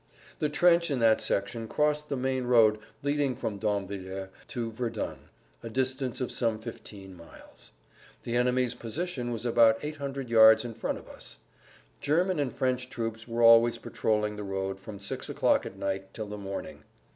[0.39, 5.29] The trench in that section crossed the main road leading from Damvillers to Verdun
[5.61, 7.71] (a distance of some fifteen miles).
[8.23, 11.37] The enemy's position was about 800 yards in front of us.
[11.99, 16.25] German and French troops were always patroling the road from six o'clock at night till
[16.27, 16.83] the morning.